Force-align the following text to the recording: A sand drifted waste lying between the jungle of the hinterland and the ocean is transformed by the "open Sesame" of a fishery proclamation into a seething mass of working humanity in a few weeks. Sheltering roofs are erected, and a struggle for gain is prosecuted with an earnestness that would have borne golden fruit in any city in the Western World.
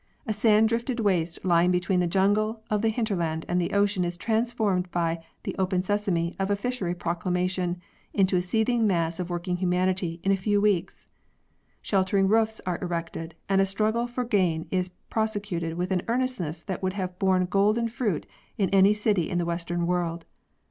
A 0.25 0.33
sand 0.33 0.67
drifted 0.67 0.99
waste 1.01 1.45
lying 1.45 1.69
between 1.69 1.99
the 1.99 2.07
jungle 2.07 2.63
of 2.71 2.81
the 2.81 2.89
hinterland 2.89 3.45
and 3.47 3.61
the 3.61 3.71
ocean 3.71 4.03
is 4.03 4.17
transformed 4.17 4.89
by 4.89 5.23
the 5.43 5.55
"open 5.59 5.83
Sesame" 5.83 6.35
of 6.39 6.49
a 6.49 6.55
fishery 6.55 6.95
proclamation 6.95 7.79
into 8.11 8.35
a 8.35 8.41
seething 8.41 8.87
mass 8.87 9.19
of 9.19 9.29
working 9.29 9.57
humanity 9.57 10.19
in 10.23 10.31
a 10.31 10.35
few 10.35 10.59
weeks. 10.59 11.07
Sheltering 11.83 12.27
roofs 12.27 12.59
are 12.65 12.79
erected, 12.81 13.35
and 13.47 13.61
a 13.61 13.65
struggle 13.67 14.07
for 14.07 14.23
gain 14.23 14.67
is 14.71 14.89
prosecuted 15.11 15.75
with 15.75 15.91
an 15.91 16.01
earnestness 16.07 16.63
that 16.63 16.81
would 16.81 16.93
have 16.93 17.19
borne 17.19 17.45
golden 17.45 17.87
fruit 17.87 18.25
in 18.57 18.71
any 18.71 18.95
city 18.95 19.29
in 19.29 19.37
the 19.37 19.45
Western 19.45 19.85
World. 19.85 20.25